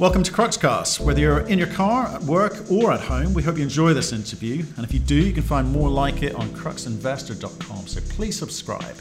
[0.00, 0.98] Welcome to Cruxcast.
[0.98, 4.12] Whether you're in your car, at work, or at home, we hope you enjoy this
[4.12, 4.64] interview.
[4.76, 7.86] And if you do, you can find more like it on cruxinvestor.com.
[7.86, 8.96] So please subscribe.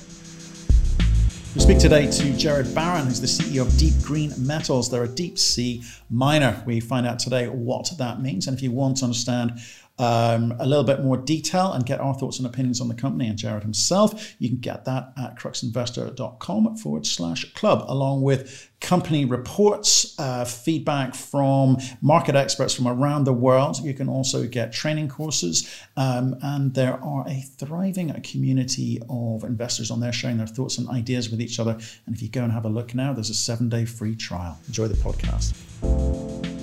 [1.55, 4.91] We speak today to Gerard Barron, who's the CEO of Deep Green Metals.
[4.91, 6.61] They're a deep sea miner.
[6.67, 8.46] We find out today what that means.
[8.46, 9.60] And if you want to understand
[9.99, 13.28] um, a little bit more detail and get our thoughts and opinions on the company
[13.28, 19.23] and Gerard himself, you can get that at cruxinvestor.com forward slash club, along with company
[19.23, 23.77] reports, uh, feedback from market experts from around the world.
[23.80, 29.91] You can also get training courses, um, and there are a thriving community of investors
[29.91, 31.77] on there sharing their thoughts and ideas with each other.
[32.05, 34.60] And if you go and have a look now, there's a seven day free trial.
[34.68, 36.62] Enjoy the podcast.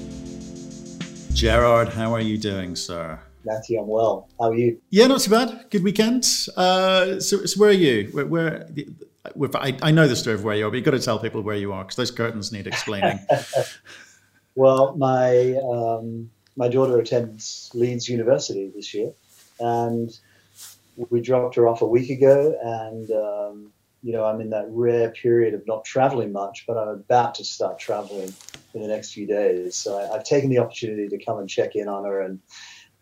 [1.32, 3.18] Gerard, how are you doing, sir?
[3.44, 4.28] Matthew, I'm well.
[4.38, 4.80] How are you?
[4.90, 5.66] Yeah, not too bad.
[5.70, 6.24] Good weekend.
[6.56, 8.10] Uh, so, so, where are you?
[8.12, 8.68] Where, where
[9.54, 11.40] I, I, know the story of where you are, but you've got to tell people
[11.40, 13.18] where you are because those curtains need explaining.
[14.54, 19.12] well, my um, my daughter attends Leeds University this year,
[19.60, 20.10] and
[21.08, 23.72] we dropped her off a week ago, and um,
[24.02, 27.44] you know I'm in that rare period of not traveling much, but I'm about to
[27.44, 28.34] start traveling
[28.74, 29.76] in the next few days.
[29.76, 32.40] So I, have taken the opportunity to come and check in on her and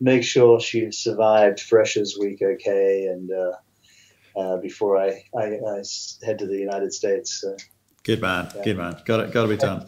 [0.00, 5.82] make sure she survived Freshers Week okay, and uh, uh, before I, I, I,
[6.24, 7.44] head to the United States.
[7.44, 7.56] Uh,
[8.04, 8.64] good man, yeah.
[8.64, 8.96] good man.
[9.04, 9.84] Got it, got to be done.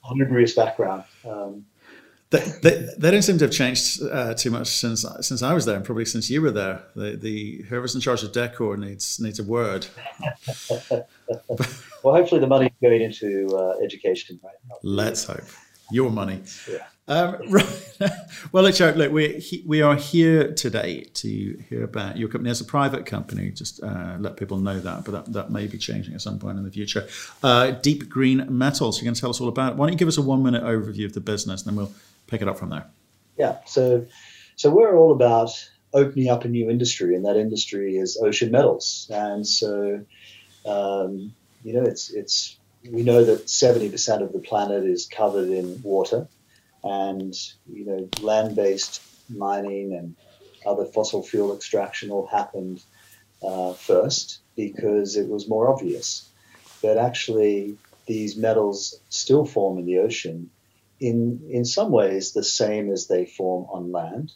[0.00, 1.04] Honduras background.
[1.24, 1.64] Um,
[2.32, 5.66] they, they, they, don't seem to have changed uh, too much since since I was
[5.66, 6.82] there, and probably since you were there.
[6.96, 9.86] The, the whoever's in charge of decor needs needs a word.
[10.90, 14.54] well, hopefully the money's going into uh, education, right?
[14.82, 15.44] Let's hope
[15.90, 16.40] your money.
[16.68, 16.86] Yeah.
[17.08, 18.10] Um, right.
[18.52, 22.64] well, look, look, we we are here today to hear about your company as a
[22.64, 23.50] private company.
[23.50, 26.58] Just uh, let people know that, but that, that may be changing at some point
[26.58, 27.06] in the future.
[27.42, 28.98] Uh, Deep Green Metals.
[28.98, 29.76] You're going to tell us all about it.
[29.76, 31.92] Why don't you give us a one minute overview of the business, and then we'll
[32.32, 32.86] pick it up from there.
[33.38, 33.58] Yeah.
[33.66, 34.06] So,
[34.56, 35.50] so we're all about
[35.92, 39.06] opening up a new industry, and that industry is ocean metals.
[39.12, 40.04] And so,
[40.64, 42.56] um, you know, it's it's
[42.90, 46.26] we know that 70% of the planet is covered in water
[46.82, 47.32] and
[47.72, 50.16] you know land-based mining and
[50.66, 52.82] other fossil fuel extraction all happened
[53.44, 56.28] uh, first because it was more obvious.
[56.80, 57.76] But actually,
[58.06, 60.50] these metals still form in the ocean
[61.02, 64.32] in, in some ways the same as they form on land.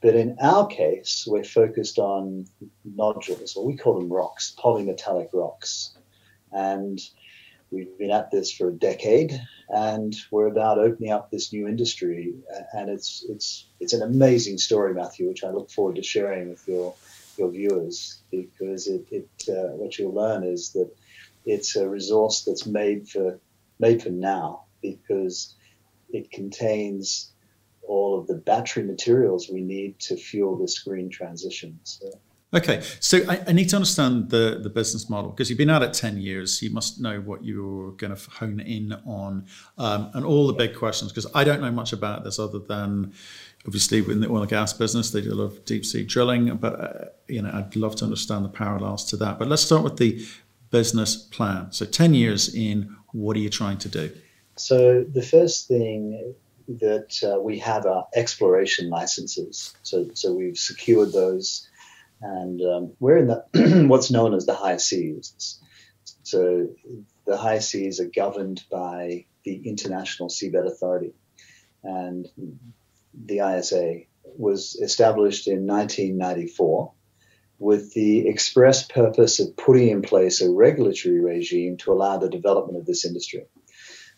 [0.00, 2.46] But in our case, we're focused on
[2.84, 5.96] nodules, or we call them rocks, polymetallic rocks.
[6.52, 7.00] And
[7.70, 12.34] We've been at this for a decade, and we're about opening up this new industry.
[12.72, 16.66] And it's it's it's an amazing story, Matthew, which I look forward to sharing with
[16.68, 16.94] your
[17.36, 20.90] your viewers because it, it uh, what you'll learn is that
[21.44, 23.40] it's a resource that's made for
[23.80, 25.55] made for now because
[26.10, 27.32] it contains
[27.82, 31.78] all of the battery materials we need to fuel this green transition.
[31.84, 32.10] So
[32.54, 35.82] Okay, so I, I, need to understand the, the business model because you've been at
[35.82, 36.62] it 10 years.
[36.62, 39.46] You must know what you're going to hone in on
[39.76, 43.12] um, and all the big questions because I don't know much about this other than
[43.66, 46.56] obviously in the oil and gas business, they do a lot of deep sea drilling,
[46.56, 49.40] but uh, you know, I'd love to understand the parallels to that.
[49.40, 50.24] But let's start with the
[50.70, 51.72] business plan.
[51.72, 54.12] So 10 years in, what are you trying to do?
[54.56, 56.34] So the first thing
[56.68, 59.74] that uh, we have are exploration licenses.
[59.82, 61.68] So, so we've secured those
[62.20, 63.44] and um, we're in the
[63.88, 65.60] what's known as the high seas.
[66.22, 66.68] So
[67.26, 71.14] the high seas are governed by the International Seabed Authority,
[71.84, 72.26] and
[73.14, 74.02] the ISA
[74.36, 76.92] was established in 1994
[77.58, 82.78] with the express purpose of putting in place a regulatory regime to allow the development
[82.78, 83.46] of this industry.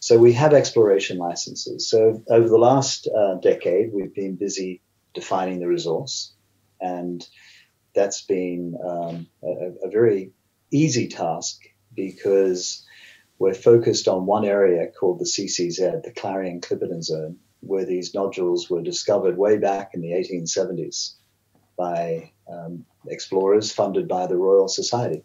[0.00, 1.88] So we have exploration licenses.
[1.88, 4.80] So over the last uh, decade, we've been busy
[5.14, 6.32] defining the resource
[6.80, 7.26] and
[7.94, 10.30] that's been um, a, a, very
[10.70, 11.60] easy task
[11.94, 12.86] because
[13.38, 18.70] we're focused on one area called the CCZ, the Clarion Clipperton Zone, where these nodules
[18.70, 21.14] were discovered way back in the 1870s
[21.76, 25.24] by um, explorers funded by the Royal Society.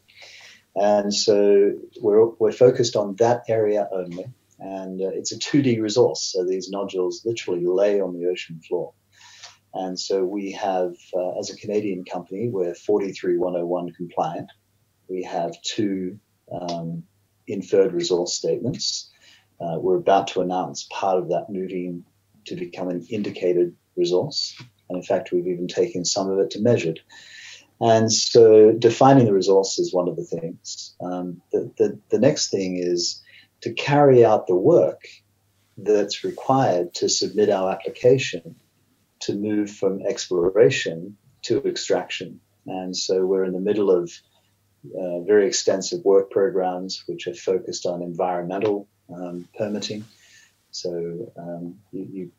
[0.76, 4.26] And so we're, we're focused on that area only.
[4.64, 6.32] And uh, it's a 2D resource.
[6.34, 8.94] So these nodules literally lay on the ocean floor.
[9.74, 14.50] And so we have, uh, as a Canadian company, we're 43101 compliant.
[15.10, 16.18] We have two
[16.50, 17.04] um,
[17.46, 19.12] inferred resource statements.
[19.60, 22.06] Uh, we're about to announce part of that moving
[22.46, 24.56] to become an indicated resource.
[24.88, 27.02] And in fact, we've even taken some of it to measured.
[27.82, 30.96] And so defining the resource is one of the things.
[31.02, 33.23] Um, the, the, the next thing is
[33.64, 35.08] to carry out the work
[35.78, 38.56] that's required to submit our application
[39.22, 42.42] to move from exploration to extraction.
[42.66, 44.12] And so we're in the middle of
[44.86, 50.04] uh, very extensive work programs which are focused on environmental um, permitting.
[50.72, 52.32] So um, you, you,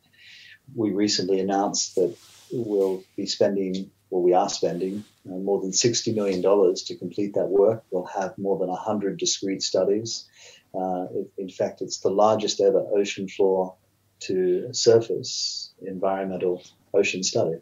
[0.75, 2.15] we recently announced that
[2.53, 7.49] we'll be spending, well, we are spending uh, more than $60 million to complete that
[7.49, 7.83] work.
[7.91, 10.29] We'll have more than 100 discrete studies.
[10.77, 11.07] Uh,
[11.39, 13.77] in fact, it's the largest ever ocean floor
[14.21, 16.63] to surface environmental
[16.93, 17.59] ocean study.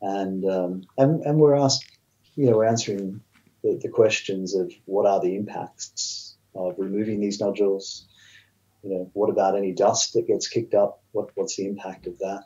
[0.00, 1.86] And, um, and, and we're asked,
[2.36, 3.20] you know, we're answering
[3.62, 8.06] the, the questions of what are the impacts of removing these nodules,
[8.82, 11.02] you know, what about any dust that gets kicked up?
[11.12, 12.44] What, what's the impact of that?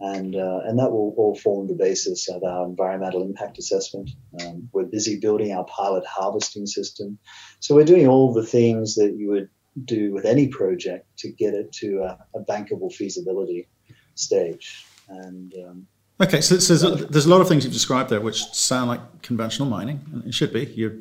[0.00, 4.10] And, uh, and that will all form the basis of our environmental impact assessment.
[4.40, 7.18] Um, we're busy building our pilot harvesting system.
[7.60, 9.50] So we're doing all the things that you would
[9.84, 13.68] do with any project to get it to a, a bankable feasibility
[14.14, 14.86] stage.
[15.08, 15.86] And um,
[16.20, 18.88] okay, so, so there's, a, there's, a, lot of things you've described there which sound
[18.88, 20.64] like conventional mining, and it should be.
[20.66, 20.96] You're,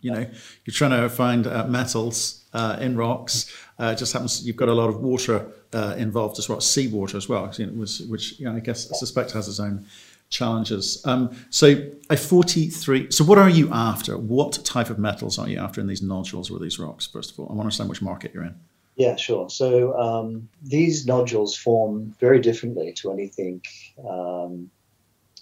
[0.00, 0.26] you know,
[0.64, 3.54] you're trying to find uh, metals uh, in rocks.
[3.78, 7.16] Uh, it just happens you've got a lot of water uh, involved as well, seawater
[7.16, 9.86] as well, which you know, I guess I suspect has its own
[10.28, 11.04] challenges.
[11.06, 13.10] Um, so a 43.
[13.10, 14.16] So what are you after?
[14.18, 17.06] What type of metals are you after in these nodules or these rocks?
[17.06, 18.54] First of all, I want to understand which market you're in.
[18.96, 19.48] Yeah, sure.
[19.48, 23.62] So um, these nodules form very differently to anything
[24.06, 24.70] um,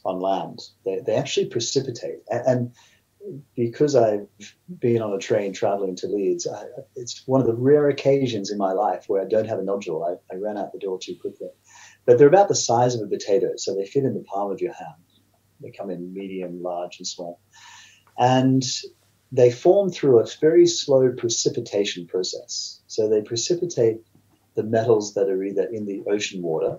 [0.05, 0.61] on land.
[0.85, 2.73] They, they actually precipitate, and, and
[3.55, 4.26] because I've
[4.78, 6.64] been on a train traveling to Leeds, I,
[6.96, 10.05] it's one of the rare occasions in my life where I don't have a nodule.
[10.05, 11.49] I, I, ran out the door too quickly.
[12.06, 14.61] But they're about the size of a potato, so they fit in the palm of
[14.61, 14.94] your hand.
[15.61, 17.40] They come in medium, large, and small.
[18.19, 18.64] And
[19.32, 22.81] they form through a very slow precipitation process.
[22.87, 24.00] So they precipitate
[24.55, 26.78] the metals that are either in the ocean water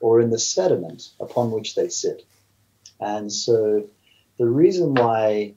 [0.00, 2.22] or in the sediment upon which they sit.
[3.00, 3.88] And so
[4.38, 5.54] the reason why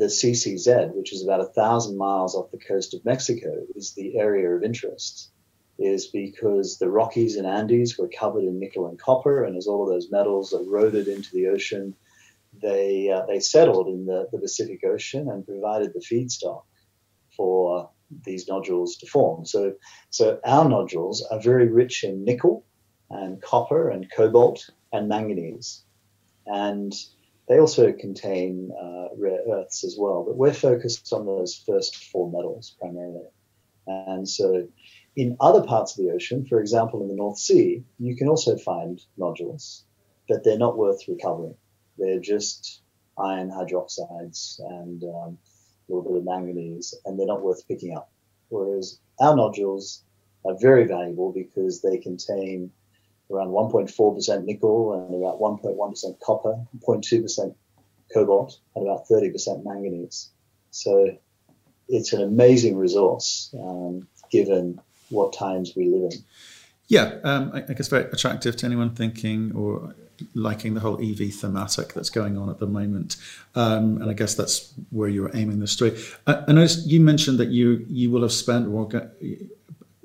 [0.00, 4.18] the CCZ, which is about a thousand miles off the coast of Mexico, is the
[4.18, 5.30] area of interest,
[5.78, 9.82] is because the Rockies and Andes were covered in nickel and copper, and as all
[9.82, 11.94] of those metals eroded into the ocean,
[12.60, 16.64] they uh, they settled in the, the Pacific Ocean and provided the feedstock
[17.36, 17.90] for
[18.24, 19.44] these nodules to form.
[19.44, 19.74] So,
[20.08, 22.64] so our nodules are very rich in nickel
[23.08, 25.84] and copper and cobalt and manganese,
[26.46, 26.92] and
[27.48, 32.30] they also contain uh, rare earths as well, but we're focused on those first four
[32.30, 33.26] metals primarily.
[33.86, 34.68] And so,
[35.16, 38.56] in other parts of the ocean, for example, in the North Sea, you can also
[38.56, 39.84] find nodules,
[40.28, 41.56] but they're not worth recovering.
[41.98, 42.82] They're just
[43.18, 45.38] iron hydroxides and um,
[45.88, 48.10] a little bit of manganese, and they're not worth picking up.
[48.48, 50.04] Whereas our nodules
[50.44, 52.72] are very valuable because they contain
[53.30, 57.54] around 1.4% nickel and about 1.1% copper, 0.2%
[58.12, 60.30] cobalt, and about 30% manganese.
[60.70, 61.16] So
[61.88, 64.80] it's an amazing resource um, given
[65.10, 66.18] what times we live in.
[66.88, 69.94] Yeah, um, I, I guess very attractive to anyone thinking or
[70.34, 73.16] liking the whole EV thematic that's going on at the moment.
[73.54, 75.98] Um, and I guess that's where you're aiming the story.
[76.26, 78.88] I, I noticed you mentioned that you you will have spent or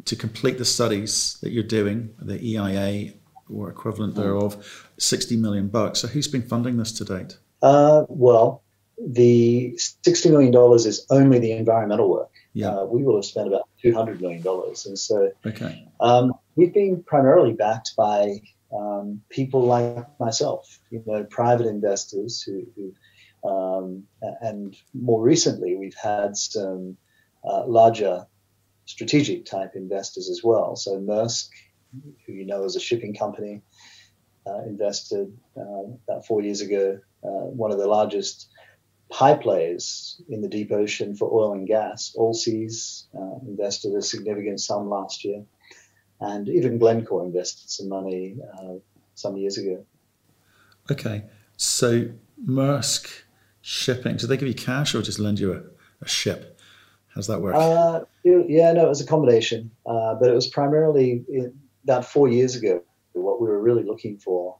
[0.05, 3.13] to complete the studies that you're doing, the EIA
[3.49, 5.99] or equivalent thereof, 60 million bucks.
[5.99, 7.37] So who's been funding this to date?
[7.61, 8.63] Uh, well,
[8.97, 12.31] the $60 million is only the environmental work.
[12.53, 12.69] Yeah.
[12.69, 14.43] Uh, we will have spent about $200 million.
[14.85, 15.87] And so okay.
[15.99, 18.41] Um, we've been primarily backed by
[18.73, 22.93] um, people like myself, you know, private investors who, who
[23.47, 24.03] um,
[24.41, 26.97] and more recently we've had some
[27.43, 28.25] uh, larger
[28.85, 30.75] strategic type investors as well.
[30.75, 31.49] So Maersk
[32.25, 33.61] who you know as a shipping company,
[34.47, 38.49] uh, invested uh, about four years ago, uh, one of the largest
[39.09, 42.15] pipe layers in the deep ocean for oil and gas.
[42.17, 45.43] Allseas uh, invested a significant sum last year,
[46.19, 48.75] and even Glencore invested some money uh,
[49.15, 49.85] some years ago.
[50.91, 51.23] Okay,
[51.57, 52.09] so
[52.45, 53.23] Maersk
[53.61, 55.61] shipping, did they give you cash or just lend you a,
[56.03, 56.54] a ship?
[57.15, 57.55] How's that work?
[57.55, 62.27] Uh, yeah, no, it was a combination, uh, but it was primarily in, about four
[62.27, 64.57] years ago, what we were really looking for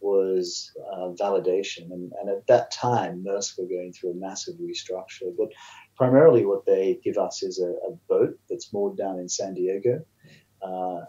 [0.00, 1.90] was uh, validation.
[1.90, 5.34] And, and, at that time, Maersk were going through a massive restructure.
[5.36, 5.48] But
[5.96, 10.04] primarily, what they give us is a, a boat that's moored down in San Diego,
[10.60, 11.00] uh,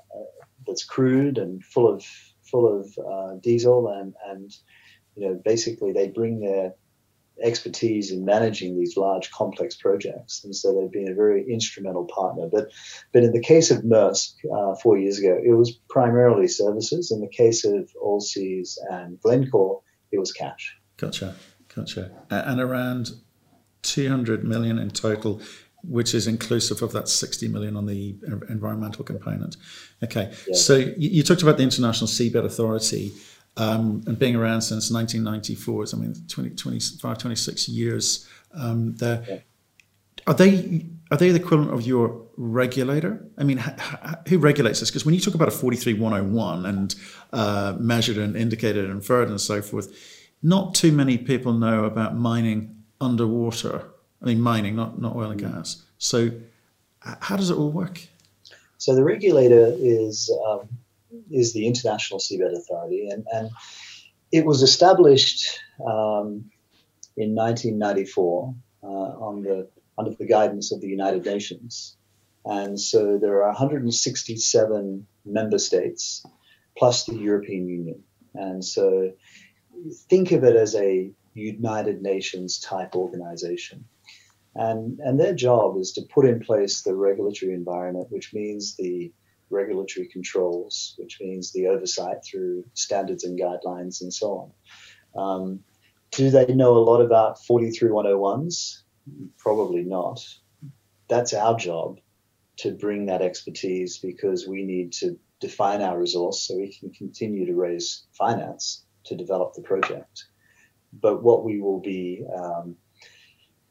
[0.66, 2.06] that's crewed and full of
[2.50, 4.54] full of uh, diesel, and and
[5.16, 6.74] you know basically they bring their
[7.42, 12.48] expertise in managing these large complex projects, and so they've been a very instrumental partner.
[12.52, 12.72] But
[13.14, 17.12] but in the case of Maersk uh, four years ago, it was primarily services.
[17.12, 20.78] In the case of Allseas and Glencore, it was cash.
[20.98, 21.36] Gotcha,
[21.76, 22.12] gotcha.
[22.30, 23.12] And around
[23.82, 25.42] 200 million in total
[25.88, 28.16] which is inclusive of that 60 million on the
[28.50, 29.58] environmental component.
[30.04, 30.56] Okay, yeah.
[30.56, 33.14] so you, you, talked about the International Seabed Authority
[33.58, 39.24] um, and being around since 1994, so I mean 20, 25, 26 years um, there.
[39.28, 39.40] Yeah.
[40.28, 43.24] Are they are they the equivalent of your regulator?
[43.38, 43.64] I mean,
[44.28, 44.90] who regulates this?
[44.90, 46.96] Because when you talk about a 43101 and
[47.32, 49.94] uh, measured and indicated and inferred and so forth,
[50.42, 53.84] not too many people know about mining underwater.
[54.22, 55.54] I mean, mining, not not oil and mm.
[55.54, 55.84] gas.
[55.98, 56.32] So,
[57.02, 58.02] how does it all work?
[58.78, 60.68] So the regulator is um,
[61.32, 63.50] is the International Seabed Authority, and, and
[64.32, 66.50] it was established um,
[67.18, 69.68] in 1994 uh, on the
[69.98, 71.96] under the guidance of the United Nations.
[72.46, 76.26] And so there are 167 member states
[76.78, 78.04] plus the European Union.
[78.34, 79.14] And so
[80.10, 83.86] think of it as a United Nations type organization.
[84.54, 89.12] And, and their job is to put in place the regulatory environment, which means the
[89.56, 94.54] regulatory controls, which means the oversight through standards and guidelines and so
[95.16, 95.22] on.
[95.22, 95.60] Um,
[96.12, 98.82] do they know a lot about 43101s?
[99.38, 100.24] Probably not.
[101.08, 102.00] That's our job
[102.58, 107.46] to bring that expertise because we need to define our resource so we can continue
[107.46, 110.26] to raise finance to develop the project.
[110.94, 112.78] But what we will be um,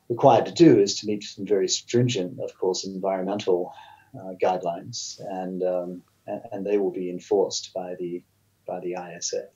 [0.09, 3.73] required to do is to meet some very stringent, of course, environmental
[4.43, 8.23] guidelines, and, um, and, and they will be enforced by the
[8.67, 9.49] by the ISA.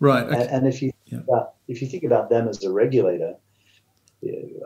[0.00, 0.24] Right.
[0.24, 0.34] Okay.
[0.34, 1.18] And, and, if you yeah.
[1.18, 3.36] about, if you think about them as a regulator,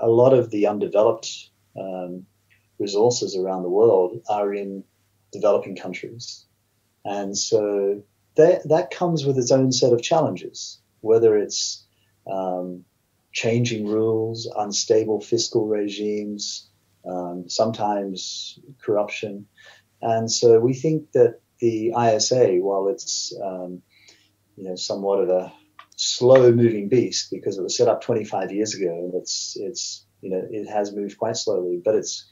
[0.00, 2.26] a lot of the undeveloped um,
[2.78, 4.84] resources around the world are in
[5.32, 6.44] developing countries,
[7.04, 8.02] and so
[8.36, 10.80] that that comes with its own set of challenges.
[11.00, 11.84] Whether it's
[12.30, 12.84] um,
[13.32, 16.68] changing rules, unstable fiscal regimes,
[17.08, 19.46] um, sometimes corruption.
[20.02, 23.82] And so we think that the ISA, while it's um,
[24.56, 25.52] you know somewhat of a
[25.96, 30.42] slow-moving beast because it was set up 25 years ago and it's it's you know
[30.50, 32.28] it has moved quite slowly, but it's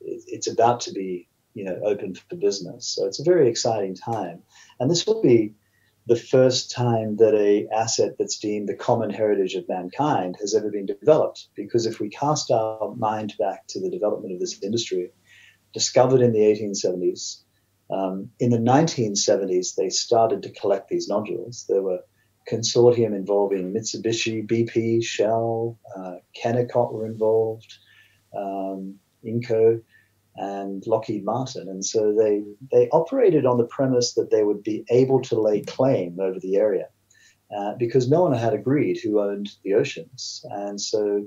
[0.00, 2.86] it's about to be you know open for business.
[2.94, 4.42] So it's a very exciting time,
[4.80, 5.54] and this will be
[6.06, 10.70] the first time that a asset that's deemed the common heritage of mankind has ever
[10.70, 11.48] been developed.
[11.54, 15.10] Because if we cast our mind back to the development of this industry,
[15.72, 17.42] discovered in the 1870s,
[17.90, 21.64] um, in the 1970s they started to collect these nodules.
[21.68, 22.00] There were
[22.50, 27.72] consortium involving Mitsubishi, BP, Shell, uh, Kennecott were involved,
[28.36, 28.96] um,
[29.26, 29.80] Inco
[30.36, 31.68] and Lockheed Martin.
[31.68, 35.60] And so they, they operated on the premise that they would be able to lay
[35.62, 36.88] claim over the area
[37.56, 40.44] uh, because no one had agreed who owned the oceans.
[40.50, 41.26] And so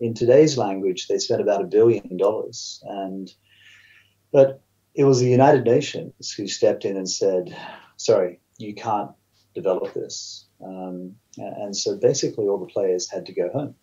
[0.00, 2.82] in today's language, they spent about a billion dollars.
[2.84, 3.30] And
[4.32, 4.62] but
[4.94, 7.56] it was the United Nations who stepped in and said,
[7.96, 9.10] sorry, you can't
[9.54, 10.46] develop this.
[10.64, 13.74] Um, and so basically all the players had to go home.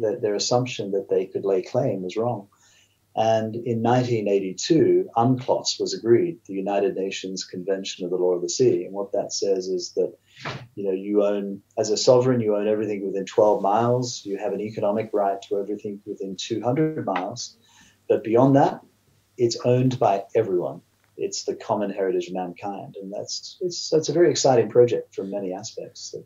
[0.00, 2.48] Their, their assumption that they could lay claim was wrong.
[3.16, 8.48] And in 1982, UNCLOS was agreed, the United Nations Convention of the Law of the
[8.48, 8.84] Sea.
[8.84, 10.12] And what that says is that,
[10.74, 14.22] you know, you own, as a sovereign, you own everything within 12 miles.
[14.24, 17.56] You have an economic right to everything within 200 miles.
[18.08, 18.80] But beyond that,
[19.38, 20.80] it's owned by everyone.
[21.16, 22.96] It's the common heritage of mankind.
[23.00, 26.16] And that's, it's, it's a very exciting project from many aspects.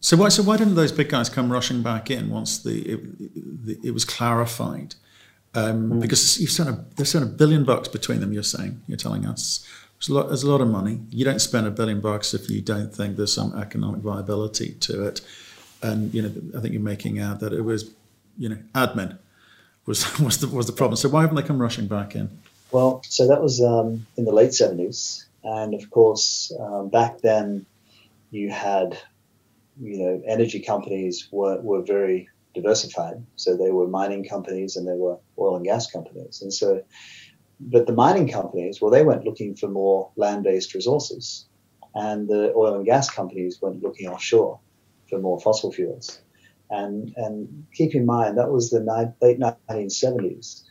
[0.00, 3.78] so why, so why didn't those big guys come rushing back in once the, it,
[3.82, 4.96] it was clarified?
[5.56, 6.00] Um, mm.
[6.00, 8.32] Because you've spent a, they've spent a billion bucks between them.
[8.32, 9.66] You're saying you're telling us
[9.98, 11.00] there's a, lot, there's a lot of money.
[11.10, 15.06] You don't spend a billion bucks if you don't think there's some economic viability to
[15.06, 15.22] it.
[15.82, 17.90] And you know, I think you're making out that it was,
[18.38, 19.18] you know, admin
[19.86, 20.96] was was the was the problem.
[20.96, 22.28] So why haven't they come rushing back in?
[22.70, 27.64] Well, so that was um, in the late '70s, and of course, um, back then
[28.30, 28.98] you had,
[29.80, 33.24] you know, energy companies were were very diversified.
[33.36, 36.42] So they were mining companies and they were oil and gas companies.
[36.42, 36.82] And so,
[37.60, 41.46] but the mining companies, well, they went looking for more land based resources.
[41.94, 44.60] And the oil and gas companies went looking offshore
[45.08, 46.20] for more fossil fuels.
[46.68, 50.62] And, and keep in mind, that was the ni- late 1970s.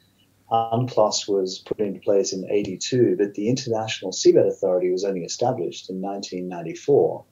[0.52, 5.90] UNCLOS was put into place in 82, but the International Seabed Authority was only established
[5.90, 7.26] in 1994.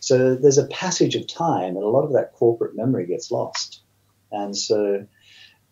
[0.00, 3.82] So there's a passage of time, and a lot of that corporate memory gets lost.
[4.30, 5.06] And so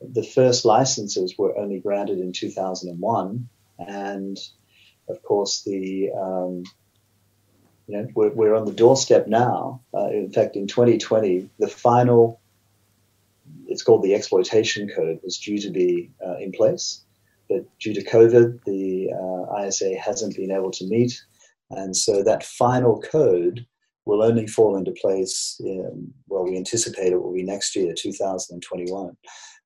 [0.01, 4.39] the first licenses were only granted in 2001, and
[5.09, 6.65] of course the um,
[7.87, 9.81] you know we're, we're, on the doorstep now.
[9.95, 12.41] Uh, in fact, in 2020, the final
[13.69, 17.03] it's called the exploitation code was due to be uh, in place,
[17.49, 21.25] but due to COVID, the uh, ISA hasn't been able to meet,
[21.71, 23.67] and so that final code
[24.07, 25.61] will only fall into place.
[25.61, 29.17] In, well, we anticipate it will be next year, 2021.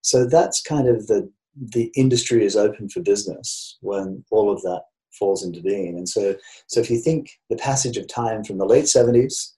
[0.02, 4.82] So that's kind of the the industry is open for business when all of that
[5.18, 5.96] falls into being.
[5.96, 6.36] And so,
[6.68, 9.52] so if you think the passage of time from the late 70s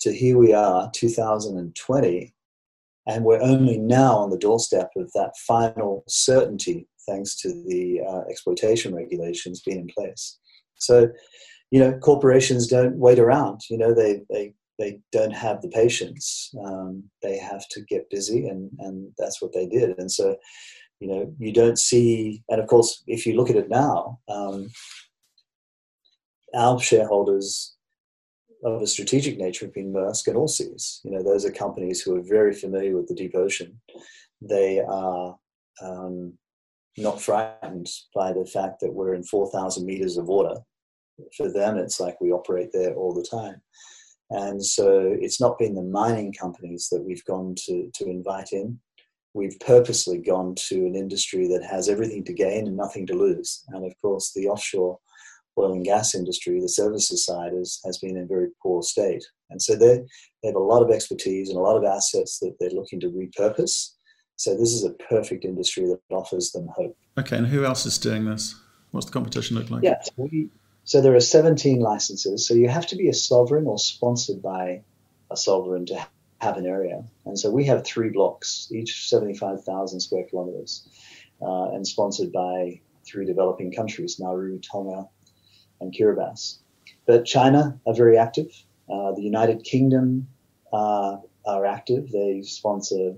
[0.00, 2.34] to here we are, 2020,
[3.06, 8.20] and we're only now on the doorstep of that final certainty thanks to the uh,
[8.30, 10.38] exploitation regulations being in place.
[10.76, 11.08] So,
[11.70, 13.62] you know, corporations don't wait around.
[13.68, 16.52] You know, they they they don't have the patience.
[16.64, 19.98] Um, they have to get busy, and and that's what they did.
[19.98, 20.36] And so,
[21.00, 22.42] you know, you don't see.
[22.48, 24.70] And of course, if you look at it now, um,
[26.54, 27.74] our shareholders
[28.64, 31.00] of a strategic nature have been Maersk and Allseas.
[31.04, 33.80] You know, those are companies who are very familiar with the deep ocean.
[34.40, 35.36] They are
[35.82, 36.38] um,
[36.96, 40.60] not frightened by the fact that we're in 4,000 meters of water.
[41.36, 43.60] For them, it's like we operate there all the time.
[44.30, 48.80] And so it's not been the mining companies that we've gone to, to invite in.
[49.34, 53.64] We've purposely gone to an industry that has everything to gain and nothing to lose.
[53.68, 54.98] And of course, the offshore
[55.58, 59.24] oil and gas industry, the services side, is, has been in very poor state.
[59.50, 60.00] And so they,
[60.42, 63.08] they have a lot of expertise and a lot of assets that they're looking to
[63.08, 63.90] repurpose.
[64.36, 66.96] So this is a perfect industry that offers them hope.
[67.18, 68.56] Okay, and who else is doing this?
[68.90, 69.84] What's the competition look like?
[69.84, 70.50] Yeah, so we,
[70.84, 72.46] so there are 17 licenses.
[72.46, 74.82] So you have to be a sovereign or sponsored by
[75.30, 76.06] a sovereign to
[76.40, 77.04] have an area.
[77.24, 80.86] And so we have three blocks, each 75,000 square kilometers,
[81.40, 85.08] uh, and sponsored by three developing countries, Nauru, Tonga,
[85.80, 86.58] and Kiribati.
[87.06, 88.52] But China are very active.
[88.88, 90.28] Uh, the United Kingdom
[90.72, 92.10] uh, are active.
[92.10, 93.14] They sponsor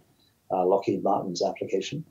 [0.50, 2.04] uh, Lockheed Martin's application.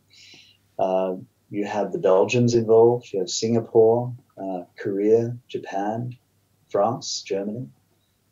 [0.77, 1.15] Uh,
[1.49, 3.13] you have the Belgians involved.
[3.13, 6.17] You have Singapore, uh, Korea, Japan,
[6.69, 7.69] France, Germany.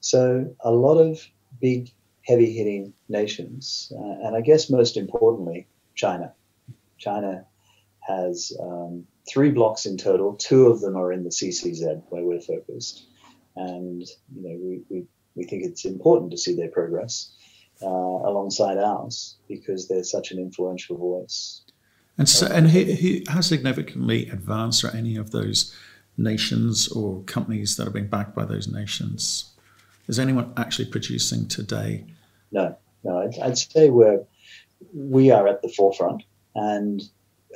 [0.01, 1.25] So a lot of
[1.61, 1.91] big,
[2.23, 3.91] heavy hitting nations.
[3.95, 6.33] Uh, and I guess most importantly, China.
[6.97, 7.45] China
[8.01, 10.35] has um, three blocks in total.
[10.35, 13.05] Two of them are in the CCZ where we're focused.
[13.55, 14.01] And,
[14.35, 17.31] you know, we, we, we think it's important to see their progress
[17.81, 21.61] uh, alongside ours because they're such an influential voice.
[22.17, 22.69] And so, and
[23.27, 25.75] how significantly advanced are any of those
[26.17, 29.51] nations or companies that are being backed by those nations?
[30.07, 32.05] Is anyone actually producing today?
[32.51, 33.19] No, no.
[33.19, 34.23] I'd, I'd say we're
[34.93, 36.23] we are at the forefront,
[36.55, 37.01] and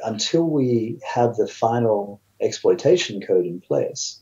[0.03, 4.21] until we have the final exploitation code in place,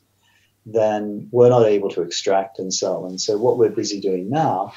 [0.65, 3.05] then we're not able to extract and sell.
[3.05, 4.73] And so, what we're busy doing now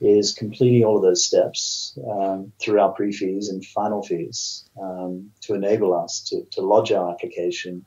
[0.00, 5.30] is completing all of those steps um, through our pre fees and final fees um,
[5.42, 7.84] to enable us to, to lodge our application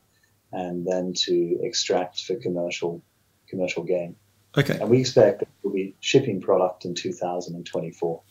[0.52, 3.02] and then to extract for commercial
[3.48, 4.16] commercial gain.
[4.56, 4.78] Okay.
[4.78, 8.22] And we expect that we'll be shipping product in 2024.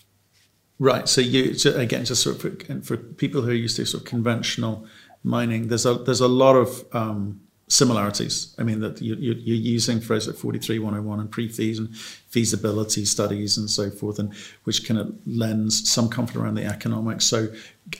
[0.79, 1.07] Right.
[1.07, 4.03] So you so again, just sort of for, for, people who are used to sort
[4.03, 4.87] of conventional
[5.23, 8.55] mining, there's a there's a lot of um, similarities.
[8.57, 13.69] I mean that you, you, you're using Fraser 43101 and pre-fees and feasibility studies and
[13.69, 17.25] so forth, and which kind of lends some comfort around the economics.
[17.25, 17.49] So,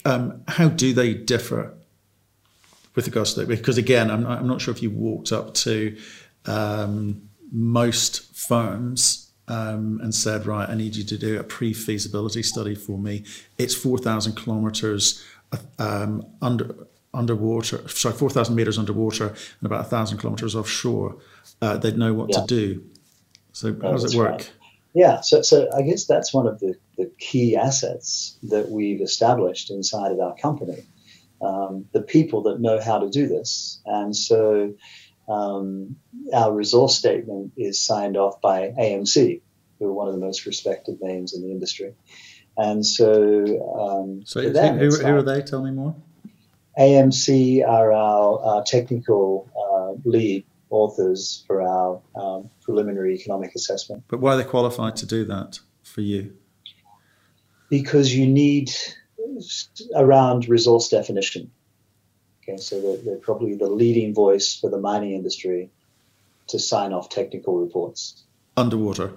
[0.05, 1.75] um, how do they differ
[2.95, 3.47] with regards to that?
[3.47, 5.97] Because again, I'm not, I'm not sure if you walked up to
[6.45, 12.75] um, most firms um, and said, right, I need you to do a pre-feasibility study
[12.75, 13.25] for me.
[13.58, 15.23] It's 4,000 kilometers
[15.80, 21.17] um, under underwater, sorry, 4,000 meters underwater and about 1,000 kilometers offshore.
[21.62, 22.39] Uh, they'd know what yeah.
[22.39, 22.84] to do.
[23.51, 24.32] So how does it work?
[24.32, 24.51] Right.
[24.93, 29.71] Yeah, so, so I guess that's one of the, the key assets that we've established
[29.71, 30.86] inside of our company
[31.41, 33.82] um, the people that know how to do this.
[33.86, 34.73] And so
[35.27, 35.95] um,
[36.34, 39.41] our resource statement is signed off by AMC,
[39.80, 41.93] who are one of the most respected names in the industry.
[42.58, 43.13] And so,
[43.80, 45.41] um, so who, who, who, are they?
[45.41, 45.95] Tell me more.
[46.77, 54.04] AMC are our, our technical uh, lead authors for our um, preliminary economic assessment.
[54.08, 56.36] But why are they qualified to do that for you?
[57.69, 58.71] Because you need
[59.96, 61.52] around resource definition.
[62.44, 65.70] Okay, so they're, they're, probably the leading voice for the mining industry
[66.48, 68.24] to sign off technical reports.
[68.58, 69.13] Underwater.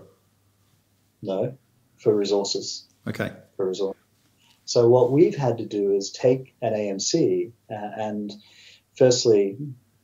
[1.23, 1.57] No,
[1.97, 2.85] for resources.
[3.09, 3.33] Okay.
[3.57, 4.01] For resources.
[4.67, 8.33] So what we've had to do is take an AMC uh, and
[8.97, 9.57] firstly,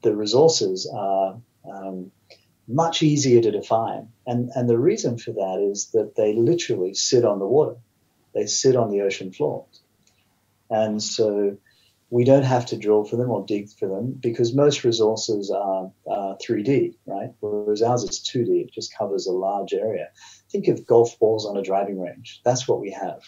[0.02, 1.38] the resources are
[1.70, 2.10] um,
[2.66, 4.08] much easier to define.
[4.26, 7.76] And, and the reason for that is that they literally sit on the water.
[8.34, 9.66] They sit on the ocean floor.
[10.70, 11.58] And so
[12.10, 15.90] we don't have to drill for them or dig for them because most resources are,
[16.08, 17.30] 3D, right?
[17.40, 18.62] Whereas ours is 2D.
[18.62, 20.08] It just covers a large area.
[20.50, 22.40] Think of golf balls on a driving range.
[22.44, 23.20] That's what we have.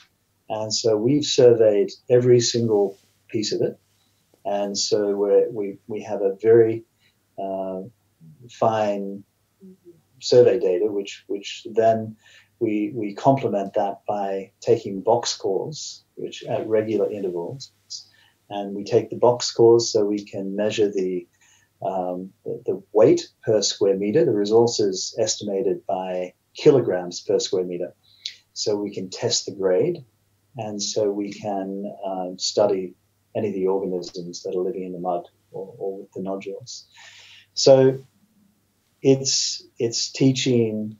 [0.48, 3.78] And so we've surveyed every single piece of it.
[4.44, 6.84] And so we we, we have a very
[7.38, 7.82] uh,
[8.50, 9.24] fine
[10.20, 12.16] survey data, which, which then
[12.62, 17.72] we, we complement that by taking box cores, which at regular intervals.
[18.48, 21.26] And we take the box cores so we can measure the,
[21.84, 24.24] um, the, the weight per square meter.
[24.24, 27.94] The resource is estimated by kilograms per square meter.
[28.52, 30.04] So we can test the grade
[30.56, 32.94] and so we can um, study
[33.34, 36.86] any of the organisms that are living in the mud or, or with the nodules.
[37.54, 37.98] So
[39.00, 40.98] it's it's teaching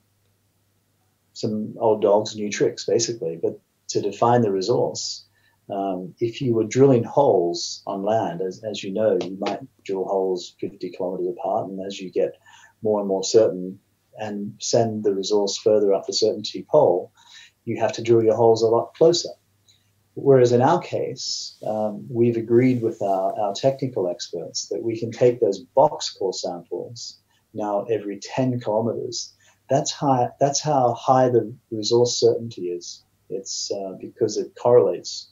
[1.33, 3.39] some old dogs new tricks, basically.
[3.41, 5.25] But to define the resource,
[5.69, 10.05] um, if you were drilling holes on land, as, as you know, you might drill
[10.05, 12.33] holes 50 kilometers apart, and as you get
[12.81, 13.79] more and more certain
[14.19, 17.11] and send the resource further up the certainty pole,
[17.65, 19.29] you have to drill your holes a lot closer.
[20.15, 25.11] Whereas in our case, um, we've agreed with our, our technical experts that we can
[25.11, 27.19] take those box core samples
[27.53, 29.33] now every 10 kilometers.
[29.73, 30.29] That's high.
[30.39, 33.03] That's how high the resource certainty is.
[33.31, 35.31] It's uh, because it correlates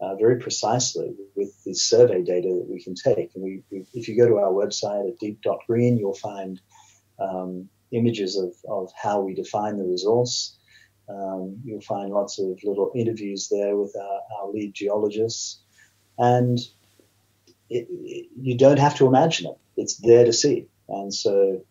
[0.00, 3.34] uh, very precisely with the survey data that we can take.
[3.34, 6.60] And we, we, if you go to our website at deep.green, you'll find
[7.18, 10.56] um, images of, of how we define the resource.
[11.08, 15.62] Um, you'll find lots of little interviews there with our, our lead geologists.
[16.16, 16.60] And
[17.68, 20.68] it, it, you don't have to imagine it, it's there to see.
[20.88, 21.64] And so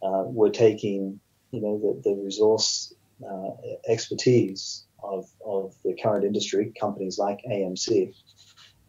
[0.00, 1.18] uh, we're taking,
[1.54, 2.94] you know, the, the resource
[3.28, 3.50] uh,
[3.88, 8.14] expertise of, of the current industry, companies like AMC.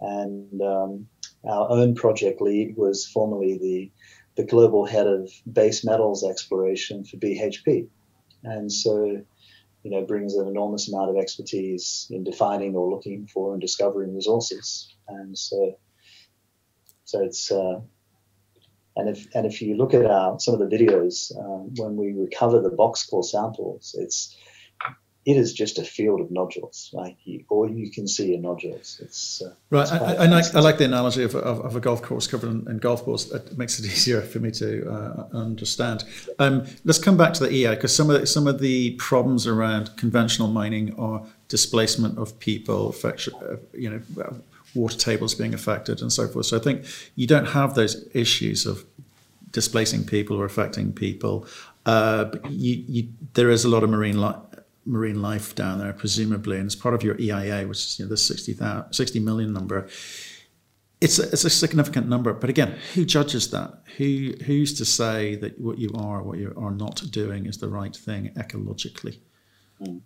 [0.01, 1.08] And um,
[1.47, 3.91] our own project lead was formerly the,
[4.36, 7.88] the global head of base metals exploration for BHP.
[8.43, 9.23] And so
[9.86, 14.15] you know, brings an enormous amount of expertise in defining or looking for and discovering
[14.15, 14.91] resources.
[15.08, 15.78] And so,
[17.04, 17.82] so it's, uh,
[18.95, 22.13] and if and if you look at our, some of the videos um, when we
[22.13, 24.38] recover the box core samples, it's
[25.25, 26.91] it is just a field of nodules.
[26.93, 28.99] Like you, all you can see are nodules.
[29.01, 29.91] It's uh, right.
[29.91, 32.69] I, I, like, I, like, the analogy of, of, of, a golf course covered in,
[32.69, 33.31] in, golf balls.
[33.31, 36.03] It makes it easier for me to uh, understand.
[36.38, 39.47] Um, let's come back to the EI because some of the, some of the problems
[39.47, 43.12] around conventional mining are displacement of people, uh,
[43.73, 44.01] you know,
[44.75, 46.47] water tables being affected, and so forth.
[46.47, 46.85] So I think
[47.15, 48.85] you don't have those issues of
[49.51, 51.47] displacing people or affecting people.
[51.85, 54.38] Uh, you, you, there is a lot of marine life
[54.85, 58.09] marine life down there, presumably, and it's part of your EIA, which is you know,
[58.09, 58.57] the 60,
[58.91, 59.88] 60 million number.
[61.01, 63.81] It's a, it's a significant number, but again, who judges that?
[63.97, 67.67] Who who's to say that what you are, what you are not doing, is the
[67.67, 69.19] right thing ecologically?
[69.81, 70.01] Mm.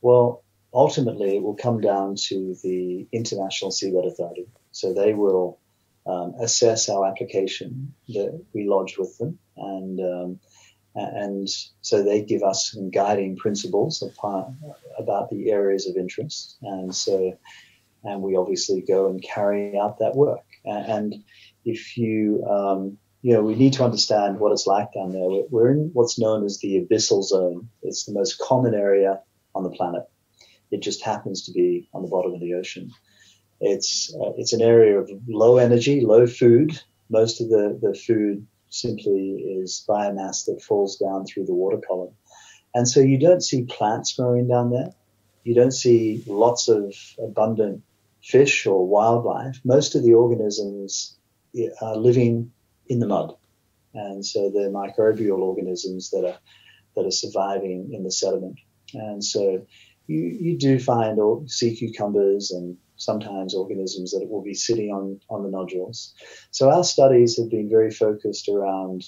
[0.00, 0.42] Well,
[0.76, 4.46] ultimately, it will come down to the International Seabed Authority.
[4.72, 5.58] So they will
[6.06, 10.40] um, assess our application that we lodge with them, and um,
[10.94, 11.48] and
[11.80, 14.02] so they give us some guiding principles
[14.98, 16.56] about the areas of interest.
[16.62, 17.38] And so,
[18.04, 20.44] and we obviously go and carry out that work.
[20.64, 21.14] And
[21.66, 25.42] if you, um, you know, we need to understand what it's like down there.
[25.50, 27.68] We're in what's known as the abyssal zone.
[27.82, 29.20] It's the most common area
[29.54, 30.08] on the planet.
[30.70, 32.90] It just happens to be on the bottom of the ocean.
[33.60, 36.80] It's uh, it's an area of low energy, low food.
[37.08, 42.14] Most of the, the food simply is biomass that falls down through the water column.
[42.74, 44.92] And so you don't see plants growing down there.
[45.44, 47.82] You don't see lots of abundant
[48.22, 49.60] fish or wildlife.
[49.64, 51.16] Most of the organisms
[51.80, 52.52] are living
[52.88, 53.36] in the mud.
[53.94, 56.38] And so they're microbial organisms that are
[56.96, 58.58] that are surviving in the sediment.
[58.92, 59.66] And so
[60.06, 61.18] you, you do find
[61.50, 66.14] sea cucumbers and sometimes organisms that will be sitting on, on the nodules.
[66.50, 69.04] So our studies have been very focused around,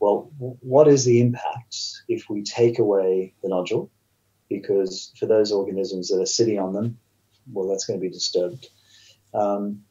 [0.00, 1.76] well, what is the impact
[2.08, 3.90] if we take away the nodule?
[4.48, 6.98] Because for those organisms that are sitting on them,
[7.52, 8.66] well, that's going to be disturbed.
[9.34, 9.82] Um,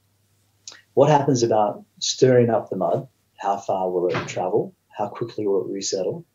[0.93, 3.07] what happens about stirring up the mud?
[3.37, 4.75] How far will it travel?
[4.89, 6.25] How quickly will it resettle?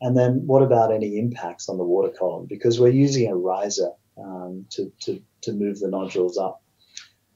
[0.00, 2.46] And then what about any impacts on the water column?
[2.46, 6.62] Because we're using a riser um, to, to, to move the nodules up.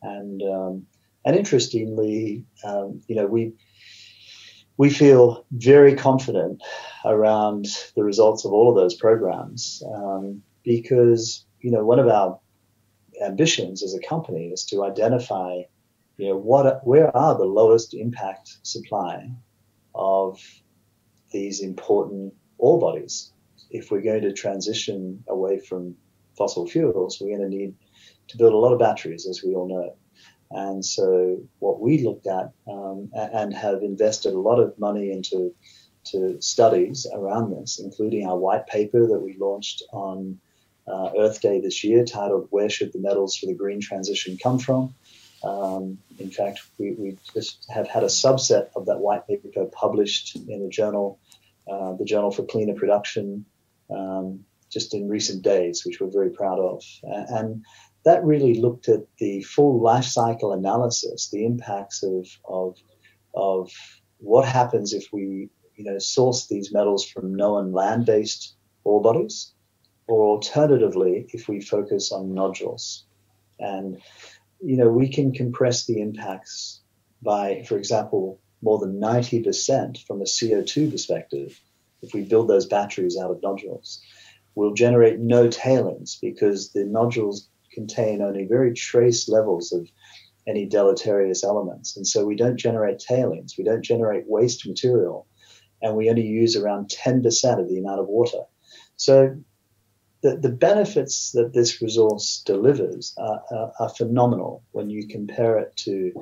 [0.03, 0.87] And, um,
[1.25, 3.53] and interestingly, um, you know, we,
[4.77, 6.63] we feel very confident
[7.05, 12.39] around the results of all of those programs um, because, you know, one of our
[13.23, 15.61] ambitions as a company is to identify,
[16.17, 19.31] you know, what, where are the lowest impact supply
[19.95, 20.41] of
[21.31, 23.33] these important ore bodies.
[23.71, 25.97] If we're going to transition away from
[26.37, 27.75] fossil fuels, we're going to need
[28.29, 29.97] to build a lot of batteries, as we all know.
[30.51, 35.55] And so, what we looked at um, and have invested a lot of money into
[36.07, 40.41] to studies around this, including our white paper that we launched on
[40.89, 44.59] uh, Earth Day this year, titled "Where Should the Metals for the Green Transition Come
[44.59, 44.95] From?"
[45.45, 50.37] Um, in fact, we, we, just have had a subset of that white paper published
[50.37, 51.19] in a journal
[51.71, 53.45] uh, the Journal for Cleaner Production,
[53.91, 56.83] um, just in recent days, which we're very proud of.
[57.03, 57.65] And
[58.05, 62.77] that really looked at the full life cycle analysis, the impacts of, of,
[63.35, 63.71] of
[64.19, 68.55] what happens if we you know, source these metals from known land-based
[68.85, 69.55] ore bodies,
[70.07, 73.07] or alternatively, if we focus on nodules.
[73.59, 74.01] And,
[74.61, 76.81] you know, we can compress the impacts
[77.23, 81.61] by, for example, more than 90% from a CO2 perspective
[82.03, 84.03] if we build those batteries out of nodules.
[84.55, 89.89] We'll generate no tailings because the nodules contain only very trace levels of
[90.47, 91.97] any deleterious elements.
[91.97, 95.27] And so we don't generate tailings, we don't generate waste material,
[95.83, 98.43] and we only use around 10% of the amount of water.
[98.97, 99.37] So
[100.23, 105.77] the, the benefits that this resource delivers are, are, are phenomenal when you compare it
[105.79, 106.13] to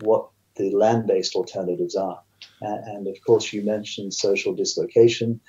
[0.00, 2.20] what the land based alternatives are.
[2.60, 5.40] And, of course, you mentioned social dislocation.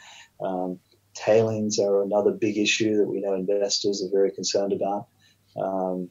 [0.41, 0.79] Um,
[1.13, 5.07] tailings are another big issue that we know investors are very concerned about.
[5.55, 6.09] Um,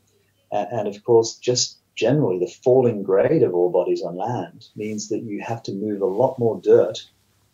[0.50, 5.09] and, and, of course, just generally, the falling grade of ore bodies on land means
[5.09, 6.98] that you have to move a lot more dirt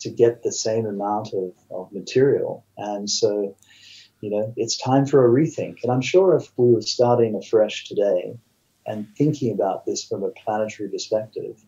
[0.01, 2.65] to get the same amount of, of material.
[2.77, 3.57] And so,
[4.21, 5.83] you know, it's time for a rethink.
[5.83, 8.39] And I'm sure if we were starting afresh today,
[8.87, 11.63] and thinking about this from a planetary perspective,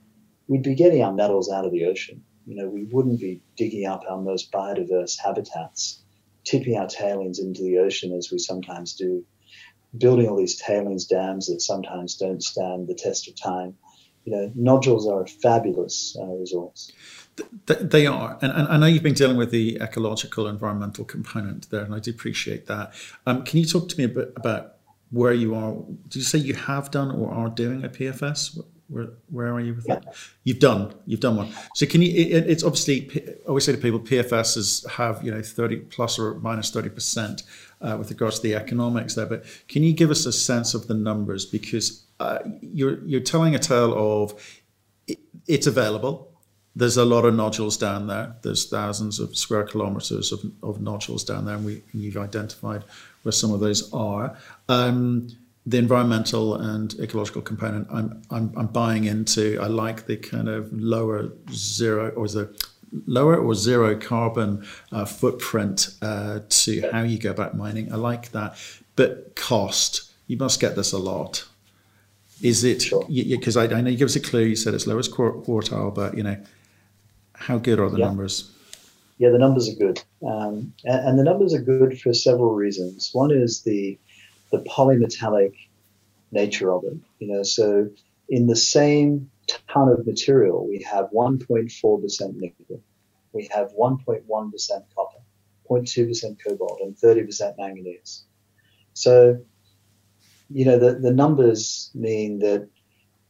[0.49, 2.25] we'd be getting our metals out of the ocean.
[2.47, 6.03] You know, we wouldn't be digging up our most biodiverse habitats,
[6.45, 9.25] tipping our tailings into the ocean as we sometimes do,
[9.97, 13.77] building all these tailings dams that sometimes don't stand the test of time.
[14.25, 16.93] You know, nodules are a fabulous uh, resource.
[17.67, 21.95] They are, and, I know you've been dealing with the ecological, environmental component there, and
[21.95, 22.93] I do appreciate that.
[23.27, 24.77] Um, can you talk to me a bit about
[25.13, 25.75] where you are.
[26.09, 28.59] Did you say you have done or are doing a PFS?
[28.89, 29.97] Where, where are you with yeah.
[29.97, 30.15] that?
[30.45, 30.93] You've done.
[31.07, 31.51] You've done one.
[31.75, 32.11] So can you?
[32.11, 33.11] It, it's obviously.
[33.45, 37.43] I always say to people, PFSs have you know thirty plus or minus thirty percent
[37.81, 39.27] uh, with regards to the economics there.
[39.27, 43.55] But can you give us a sense of the numbers because uh, you're you're telling
[43.55, 44.61] a tale of
[45.07, 46.29] it, it's available.
[46.75, 48.35] There's a lot of nodules down there.
[48.43, 52.85] There's thousands of square kilometers of, of nodules down there, and we and you've identified
[53.23, 54.37] where some of those are.
[54.69, 55.29] Um,
[55.65, 59.59] the environmental and ecological component, I'm, I'm, I'm buying into.
[59.61, 62.53] I like the kind of lower zero or the
[63.07, 67.93] lower or zero carbon uh, footprint uh, to how you go about mining.
[67.93, 68.57] I like that.
[68.97, 71.47] But cost, you must get this a lot.
[72.43, 73.63] Is it because sure.
[73.63, 74.43] I, I, know you give us a clue?
[74.43, 76.37] You said it's lowest quartile, but you know,
[77.35, 78.07] how good are the yeah.
[78.07, 78.51] numbers?
[79.23, 83.11] Yeah, the numbers are good, um, and, and, the numbers are good for several reasons.
[83.13, 83.97] One is the
[84.51, 85.55] the polymetallic
[86.33, 86.97] nature of it.
[87.21, 87.89] You know, so
[88.29, 92.81] in the same ton of material, we have 1.4 percent nickel,
[93.33, 95.21] we have 1.1 percent copper,
[95.71, 98.25] 0.2 percent cobalt, and 30 percent manganese.
[98.95, 99.39] So,
[100.51, 102.69] you know, the, the numbers mean that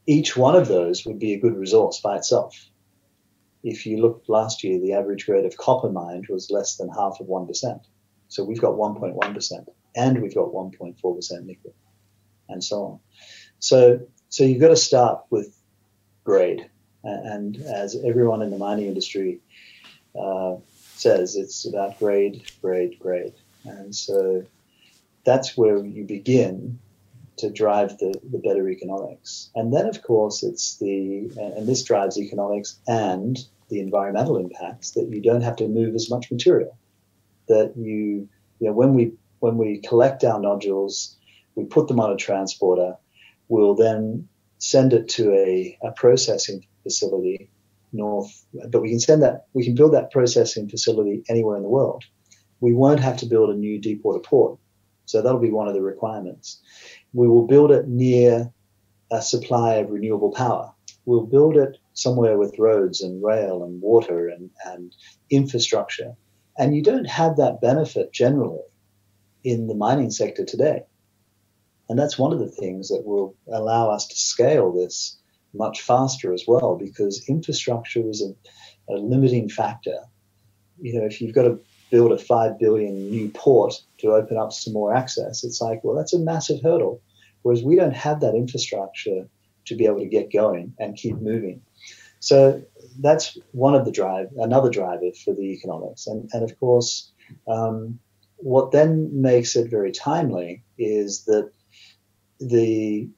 [0.06, 2.71] each one of those would be a good resource by itself
[3.62, 7.18] if you looked last year, the average grade of copper mined was less than half
[7.20, 7.80] of 1%.
[8.28, 11.74] So we've got 1.1%, and we've got 1.4% nickel,
[12.48, 13.00] and so on.
[13.58, 15.56] So, so you've got to start with
[16.24, 16.68] grade.
[17.04, 19.40] And as everyone in the mining industry
[20.18, 20.56] uh,
[20.96, 23.34] says, it's about grade, grade, grade.
[23.64, 24.44] And so
[25.24, 26.78] that's where you begin
[27.38, 29.50] to drive the, the better economics.
[29.54, 35.08] And then, of course, it's the, and this drives economics and the environmental impacts that
[35.08, 36.76] you don't have to move as much material.
[37.48, 38.28] That you,
[38.60, 41.16] you know, when we, when we collect our nodules,
[41.54, 42.96] we put them on a transporter,
[43.48, 47.50] we'll then send it to a, a processing facility
[47.92, 51.68] north, but we can send that, we can build that processing facility anywhere in the
[51.68, 52.04] world.
[52.60, 54.58] We won't have to build a new deepwater port.
[55.12, 56.60] So that'll be one of the requirements.
[57.12, 58.50] We will build it near
[59.10, 60.72] a supply of renewable power.
[61.04, 64.96] We'll build it somewhere with roads and rail and water and, and
[65.28, 66.14] infrastructure.
[66.56, 68.64] And you don't have that benefit generally
[69.44, 70.84] in the mining sector today.
[71.90, 75.18] And that's one of the things that will allow us to scale this
[75.52, 79.98] much faster as well, because infrastructure is a, a limiting factor.
[80.80, 81.60] You know, if you've got to
[81.92, 85.94] build a five billion new port to open up some more access, it's like, well,
[85.94, 87.02] that's a massive hurdle.
[87.42, 89.28] Whereas we don't have that infrastructure
[89.66, 91.60] to be able to get going and keep moving.
[92.18, 92.62] So
[92.98, 96.06] that's one of the drive, another driver for the economics.
[96.06, 97.12] And, and of course,
[97.46, 97.98] um,
[98.36, 101.50] what then makes it very timely is that
[102.40, 103.08] the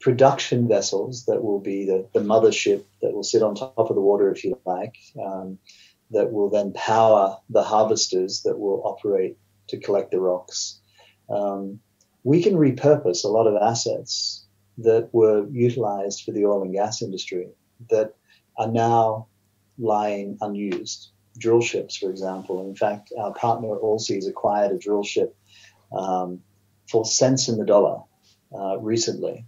[0.00, 4.00] production vessels that will be the, the mothership that will sit on top of the
[4.00, 5.58] water, if you like, um,
[6.10, 9.36] that will then power the harvesters that will operate
[9.68, 10.80] to collect the rocks.
[11.28, 11.80] Um,
[12.24, 14.44] we can repurpose a lot of assets
[14.78, 17.48] that were utilized for the oil and gas industry
[17.90, 18.14] that
[18.56, 19.26] are now
[19.78, 21.10] lying unused.
[21.38, 22.66] Drill ships, for example.
[22.66, 25.34] In fact, our partner Allseas acquired a drill ship
[25.92, 26.42] um,
[26.90, 28.02] for cents in the dollar
[28.54, 29.44] uh, recently.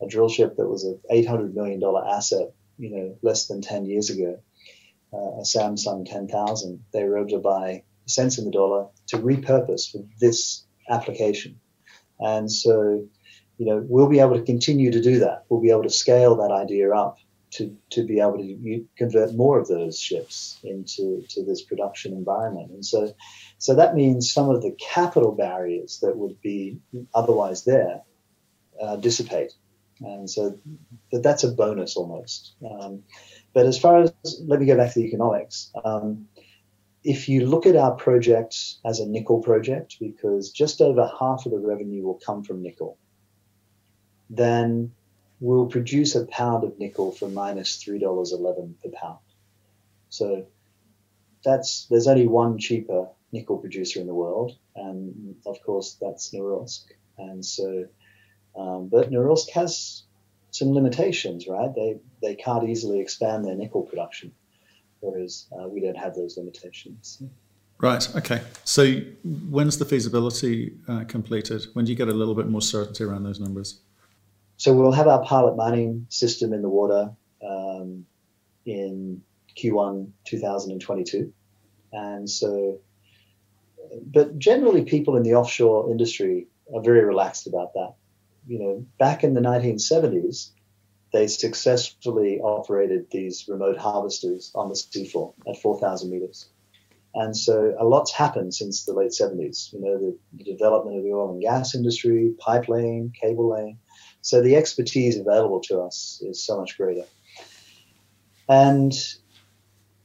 [0.00, 4.10] A drill ship that was an $800 million asset, you know, less than 10 years
[4.10, 4.38] ago.
[5.14, 6.84] Uh, a Samsung 10,000.
[6.92, 11.60] They were able to buy cents in the dollar to repurpose for this application.
[12.18, 13.06] And so,
[13.58, 15.44] you know, we'll be able to continue to do that.
[15.48, 17.18] We'll be able to scale that idea up
[17.52, 22.72] to, to be able to convert more of those ships into to this production environment.
[22.72, 23.14] And so,
[23.58, 26.80] so that means some of the capital barriers that would be
[27.14, 28.00] otherwise there
[28.82, 29.52] uh, dissipate.
[30.00, 30.58] And so
[31.12, 32.54] that, that's a bonus almost.
[32.68, 33.04] Um,
[33.54, 34.12] but as far as,
[34.46, 35.72] let me go back to the economics.
[35.84, 36.28] Um,
[37.02, 41.52] if you look at our project as a nickel project, because just over half of
[41.52, 42.98] the revenue will come from nickel,
[44.30, 44.92] then
[45.40, 49.18] we'll produce a pound of nickel for minus three dollars eleven per pound.
[50.08, 50.46] So
[51.44, 56.84] that's there's only one cheaper nickel producer in the world, and of course that's Norilsk.
[57.18, 57.84] And so,
[58.56, 60.03] um, but Norilsk has
[60.54, 61.74] some limitations, right?
[61.74, 64.32] They they can't easily expand their nickel production
[65.04, 67.22] whereas uh, we don't have those limitations.
[67.78, 68.16] Right.
[68.16, 68.40] Okay.
[68.64, 71.66] So when's the feasibility uh, completed?
[71.74, 73.80] When do you get a little bit more certainty around those numbers?
[74.56, 77.10] So we'll have our pilot mining system in the water
[77.44, 78.06] um,
[78.64, 79.20] in
[79.56, 81.32] Q1 2022,
[81.92, 82.78] and so.
[84.06, 87.94] But generally, people in the offshore industry are very relaxed about that.
[88.46, 90.50] You know, back in the 1970s,
[91.12, 96.48] they successfully operated these remote harvesters on the seafloor at 4,000 meters.
[97.14, 99.72] And so a lot's happened since the late 70s.
[99.72, 103.78] You know, the, the, development of the oil and gas industry, pipeline, cable laying.
[104.20, 107.04] So the expertise available to us is so much greater.
[108.48, 108.92] And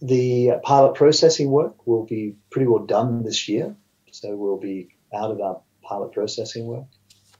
[0.01, 3.75] the pilot processing work will be pretty well done this year.
[4.11, 6.85] So we'll be out of our pilot processing work.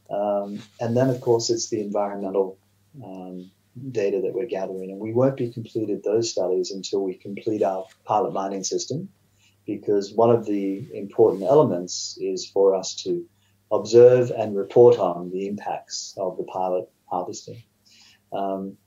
[0.09, 2.57] Um, and then, of course, it's the environmental
[3.03, 3.51] um,
[3.91, 4.91] data that we're gathering.
[4.91, 9.09] And we won't be completed those studies until we complete our pilot mining system,
[9.65, 13.25] because one of the important elements is for us to
[13.71, 17.61] observe and report on the impacts of the pilot harvesting.
[18.33, 18.77] Um,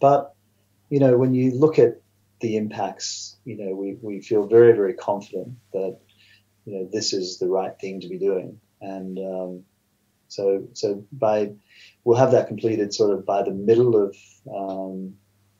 [0.00, 0.34] but,
[0.90, 2.00] you know, when you look at
[2.40, 5.96] the impacts, you know, we, we feel very, very confident that,
[6.64, 8.60] you know, this is the right thing to be doing.
[8.80, 9.64] And um,
[10.32, 11.52] so, so by
[12.04, 14.16] we'll have that completed sort of by the middle of
[14.50, 15.14] um,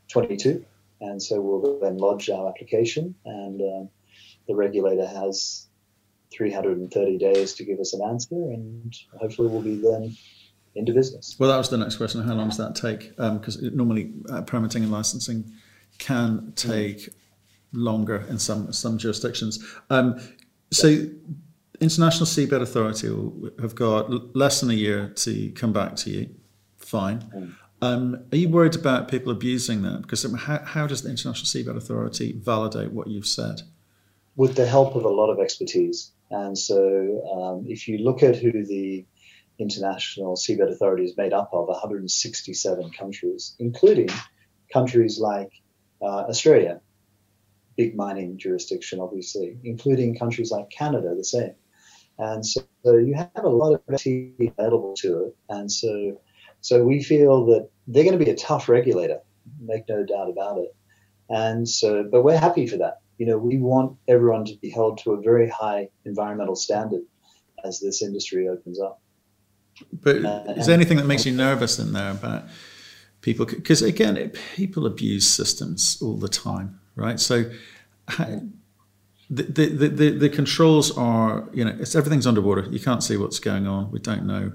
[0.09, 0.65] 22,
[1.01, 3.87] and so we'll then lodge our application, and uh,
[4.49, 5.67] the regulator has
[6.33, 10.17] 330 days to give us an answer, and hopefully we'll be then
[10.75, 11.37] into business.
[11.39, 12.23] Well, that was the next question.
[12.23, 13.15] How long does that take?
[13.17, 15.53] Because um, normally uh, permitting and licensing
[15.99, 17.15] can take mm.
[17.75, 19.63] longer in some some jurisdictions.
[19.91, 20.19] Um,
[20.71, 21.09] so
[21.83, 23.09] International Seabed Authority
[23.61, 26.35] have got less than a year to come back to you.
[26.79, 27.21] Fine.
[27.21, 27.55] Mm.
[27.83, 30.03] Um, are you worried about people abusing that?
[30.03, 33.63] Because how, how does the International Seabed Authority validate what you've said?
[34.37, 36.13] With the help of a lot of expertise.
[36.31, 39.05] And so um, if you look at who the
[39.59, 44.09] International Seabed Authority is made up of, 167 countries, including
[44.73, 45.51] countries like
[46.01, 46.81] uh, Australia,
[47.77, 51.55] big mining jurisdiction, obviously, including countries like Canada, the same.
[52.19, 55.37] And so, so you have a lot of expertise available to it.
[55.49, 56.21] And so,
[56.61, 59.21] so we feel that they're going to be a tough regulator,
[59.61, 60.75] make no doubt about it.
[61.29, 63.01] And so, but we're happy for that.
[63.19, 67.03] You know, we want everyone to be held to a very high environmental standard
[67.65, 69.01] as this industry opens up.
[69.93, 72.45] But uh, is there anything that makes you nervous in there about
[73.21, 73.47] people?
[73.47, 77.19] Because again, it, people abuse systems all the time, right?
[77.19, 77.51] So
[79.33, 82.67] the, the, the, the, controls are, you know, it's everything's underwater.
[82.71, 83.91] You can't see what's going on.
[83.91, 84.53] We don't know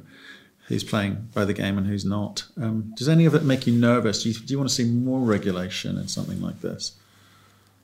[0.67, 2.45] who's playing by the game and who's not.
[2.61, 4.21] Um, does any of it make you nervous?
[4.21, 6.95] Do you, do you want to see more regulation in something like this?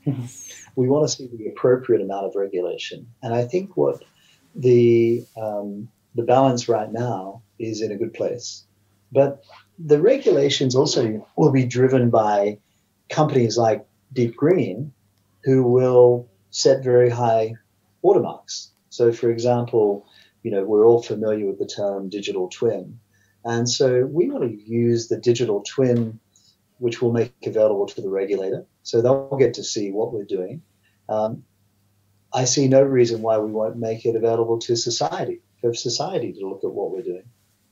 [0.76, 3.06] We want to see the appropriate amount of regulation.
[3.22, 4.02] And I think what
[4.56, 8.64] the um, the balance right now is in a good place.
[9.12, 9.44] But
[9.78, 12.58] the regulations also will be driven by
[13.08, 14.92] companies like Deep Green,
[15.44, 17.52] who will set very high
[18.00, 18.70] watermarks.
[18.88, 20.06] So, for example,
[20.44, 23.00] you know, we're all familiar with the term digital twin.
[23.44, 26.20] And so we want to use the digital twin,
[26.78, 28.66] which we'll make available to the regulator.
[28.84, 30.62] So they'll get to see what we're doing.
[31.08, 31.42] Um,
[32.32, 36.48] I see no reason why we won't make it available to society, for society to
[36.48, 37.28] look at what we're doing,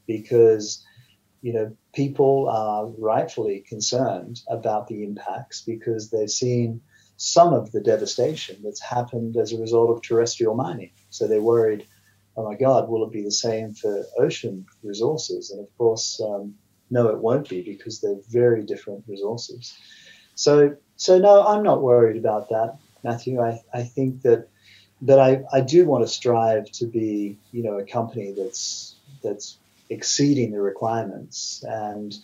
[0.08, 0.84] because
[1.40, 6.80] you know people are rightfully concerned about the impacts because they've seen
[7.22, 10.90] some of the devastation that's happened as a result of terrestrial mining.
[11.10, 11.86] So they're worried,
[12.36, 15.52] oh my God, will it be the same for ocean resources?
[15.52, 16.54] And of course, um,
[16.90, 19.72] no, it won't be because they're very different resources.
[20.34, 23.40] So, so no, I'm not worried about that, Matthew.
[23.40, 24.48] I, I think that
[25.00, 29.58] but I, I do want to strive to be, you know, a company that's that's
[29.90, 32.16] exceeding the requirements and,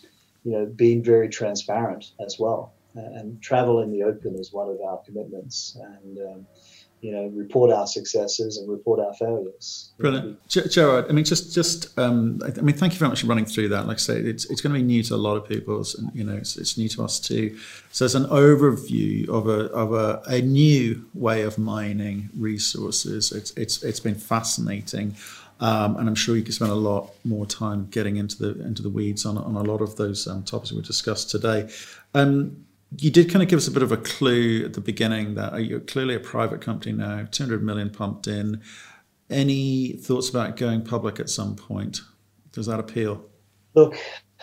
[0.43, 2.73] you know, being very transparent as well.
[3.15, 5.77] And travel in the open is one of our commitments.
[5.79, 6.47] And um,
[7.01, 9.91] you know, report our successes and report our failures.
[9.97, 11.05] Brilliant, Gerard.
[11.09, 13.87] I mean, just just um, I mean, thank you very much for running through that.
[13.87, 16.11] Like I say, it's it's going to be new to a lot of people, and
[16.13, 17.57] you know, it's, it's new to us too.
[17.91, 23.31] So it's an overview of a of a, a new way of mining resources.
[23.31, 25.15] It's it's it's been fascinating.
[25.61, 28.81] Um, and I'm sure you could spend a lot more time getting into the into
[28.81, 31.69] the weeds on, on a lot of those um, topics we discussed today.
[32.13, 32.65] Um,
[32.97, 35.63] you did kind of give us a bit of a clue at the beginning that
[35.63, 38.61] you're clearly a private company now, 200 million pumped in.
[39.29, 42.01] Any thoughts about going public at some point?
[42.51, 43.25] Does that appeal?
[43.75, 43.95] Look,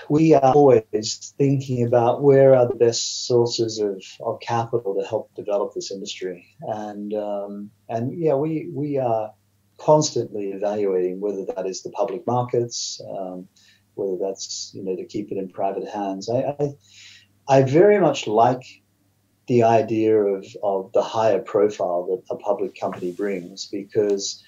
[0.09, 5.35] we are always thinking about where are the best sources of, of capital to help
[5.35, 9.33] develop this industry, and um, and yeah, we we are
[9.79, 13.49] constantly evaluating whether that is the public markets, um,
[13.95, 16.29] whether that's you know to keep it in private hands.
[16.31, 16.75] I, I
[17.49, 18.65] I very much like
[19.47, 24.43] the idea of, of the higher profile that a public company brings because,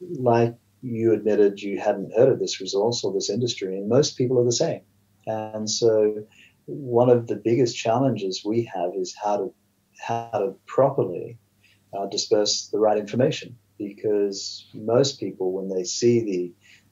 [0.00, 4.38] like you admitted, you hadn't heard of this resource or this industry, and most people
[4.38, 4.82] are the same.
[5.26, 6.26] And so,
[6.66, 9.54] one of the biggest challenges we have is how to
[10.00, 11.38] how to properly
[11.92, 16.20] uh, disperse the right information because most people, when they see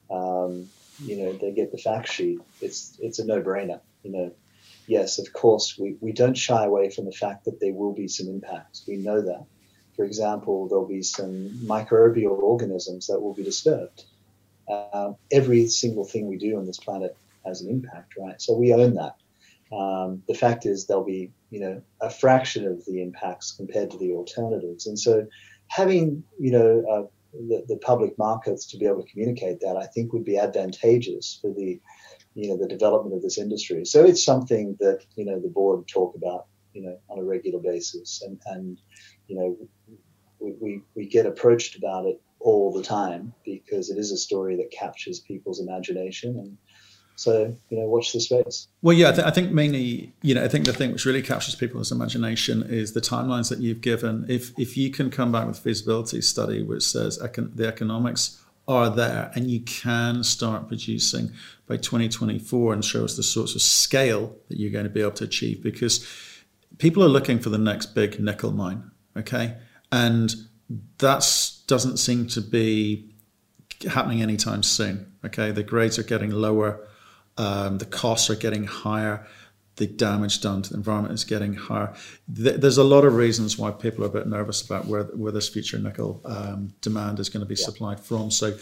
[0.09, 0.69] the um,
[1.03, 2.39] you know, they get the fact sheet.
[2.61, 3.79] It's it's a no-brainer.
[4.03, 4.31] You know,
[4.87, 8.07] yes, of course, we, we don't shy away from the fact that there will be
[8.07, 8.83] some impacts.
[8.87, 9.45] We know that.
[9.95, 14.03] For example, there'll be some microbial organisms that will be disturbed.
[14.67, 17.15] Uh, every single thing we do on this planet
[17.45, 18.41] has an impact, right?
[18.41, 19.15] So we own that.
[19.75, 23.97] Um, the fact is, there'll be, you know, a fraction of the impacts compared to
[23.97, 24.87] the alternatives.
[24.87, 25.27] And so
[25.67, 29.85] having, you know, uh, the, the public markets to be able to communicate that, I
[29.87, 31.79] think would be advantageous for the
[32.33, 33.85] you know the development of this industry.
[33.85, 37.59] So it's something that you know the board talk about you know on a regular
[37.59, 38.79] basis, and and
[39.27, 39.57] you know
[40.39, 44.55] we, we, we get approached about it all the time because it is a story
[44.57, 46.37] that captures people's imagination.
[46.39, 46.57] And
[47.15, 48.67] so you know watch the space.
[48.81, 51.21] Well yeah I, th- I, think mainly you know i think the thing which really
[51.21, 54.25] captures people's imagination is the timelines that you've given.
[54.27, 58.41] If if you can come back with a feasibility study which says econ- the economics
[58.67, 61.31] are there and you can start producing
[61.67, 65.11] by 2024 and show us the sorts of scale that you're going to be able
[65.11, 66.05] to achieve because
[66.77, 69.57] people are looking for the next big nickel mine okay?
[69.91, 70.33] And
[70.99, 73.13] that doesn't seem to be
[73.89, 75.51] happening anytime soon okay?
[75.51, 76.87] The grades are getting lower
[77.37, 79.25] um, the costs are getting higher
[79.81, 81.91] the damage done to the environment is getting higher.
[82.27, 85.49] There's a lot of reasons why people are a bit nervous about where, where this
[85.49, 87.65] future nickel um, demand is going to be yeah.
[87.65, 88.29] supplied from.
[88.29, 88.55] So,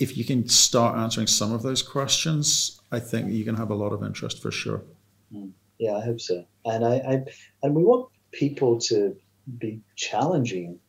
[0.00, 3.76] if you can start answering some of those questions, I think you can have a
[3.76, 4.82] lot of interest for sure.
[5.32, 5.52] Mm.
[5.78, 6.44] Yeah, I hope so.
[6.64, 7.24] And I, I
[7.62, 9.16] and we want people to
[9.58, 10.80] be challenging,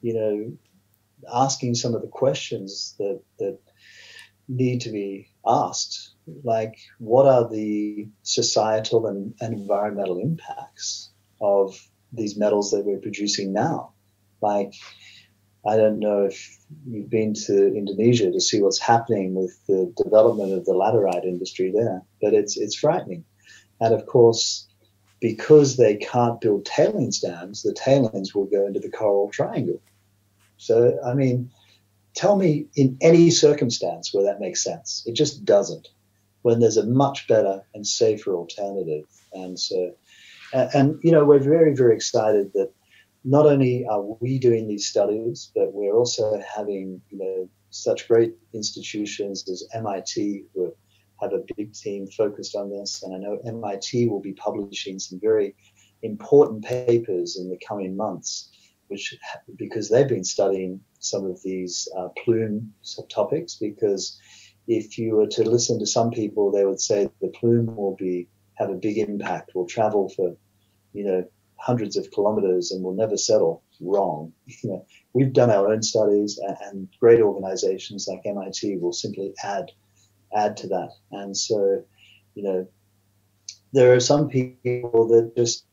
[0.00, 0.52] you know,
[1.30, 3.58] asking some of the questions that that
[4.48, 6.14] need to be asked
[6.44, 11.76] like what are the societal and, and environmental impacts of
[12.12, 13.92] these metals that we're producing now.
[14.40, 14.74] Like,
[15.66, 20.52] I don't know if you've been to Indonesia to see what's happening with the development
[20.52, 23.24] of the laterite industry there, but it's it's frightening.
[23.80, 24.68] And of course,
[25.20, 29.80] because they can't build tailings dams, the tailings will go into the coral triangle.
[30.56, 31.50] So, I mean,
[32.14, 35.02] tell me in any circumstance where that makes sense.
[35.06, 35.88] It just doesn't.
[36.42, 39.92] When there's a much better and safer alternative, and so,
[40.52, 42.72] and, you know, we're very very excited that
[43.24, 48.34] not only are we doing these studies, but we're also having you know such great
[48.52, 50.74] institutions as MIT who
[51.20, 55.20] have a big team focused on this, and I know MIT will be publishing some
[55.20, 55.54] very
[56.02, 58.50] important papers in the coming months,
[58.92, 59.16] which
[59.56, 62.72] because they've been studying some of these uh, plume
[63.10, 63.54] topics.
[63.54, 64.20] Because
[64.68, 68.28] if you were to listen to some people, they would say the plume will be
[68.54, 70.36] have a big impact, will travel for
[70.92, 71.24] you know
[71.56, 74.32] hundreds of kilometers and will never settle wrong.
[74.62, 79.72] You know, we've done our own studies, and great organizations like MIT will simply add
[80.34, 80.90] add to that.
[81.10, 81.82] And so,
[82.34, 82.66] you know,
[83.72, 85.64] there are some people that just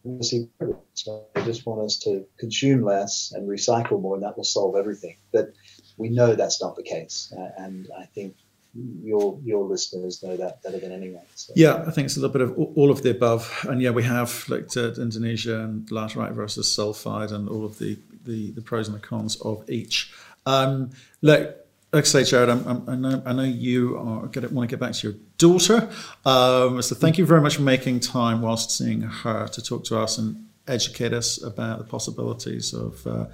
[0.94, 4.76] so they just want us to consume less and recycle more, and that will solve
[4.76, 5.18] everything.
[5.32, 5.54] But
[5.98, 8.36] we know that's not the case, uh, and I think
[8.74, 11.24] your your listeners know that better than anyone.
[11.36, 11.54] So.
[11.56, 14.04] Yeah, I think it's a little bit of all of the above, and yeah, we
[14.04, 18.88] have looked at Indonesia and laterite versus sulfide, and all of the the, the pros
[18.88, 20.12] and the cons of each.
[20.46, 20.92] Um,
[21.22, 21.56] look,
[21.92, 24.76] like I say, Gerard, I'm, I'm, i know I know you are gonna want to
[24.76, 25.90] get back to your daughter,
[26.26, 29.98] um, so thank you very much for making time whilst seeing her to talk to
[30.00, 33.06] us and educate us about the possibilities of.
[33.06, 33.26] Uh,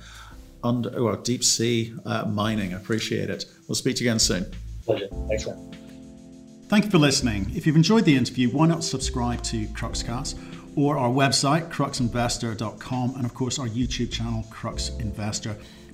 [0.64, 2.74] under, well, deep sea uh, mining.
[2.74, 3.46] I appreciate it.
[3.68, 4.52] We'll speak to you again soon.
[4.84, 5.08] Pleasure.
[5.28, 5.72] Thanks, man.
[6.68, 7.52] Thank you for listening.
[7.56, 10.36] If you've enjoyed the interview, why not subscribe to Cruxcast
[10.76, 15.56] or our website, cruxinvestor.com, and of course our YouTube channel, Crux Investor.